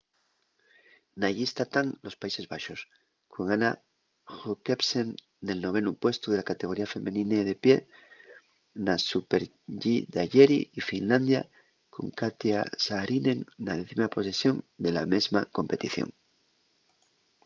[1.19, 2.79] na llista tán los países baxos
[3.33, 3.71] con anna
[4.39, 5.07] jochemsen
[5.45, 7.75] nel novenu puestu de la categoría femenina de pie
[8.85, 9.83] na super-g
[10.13, 11.41] d'ayeri y finlandia
[11.93, 14.53] con katja saarinen na décima posición
[14.83, 16.09] de la mesma competición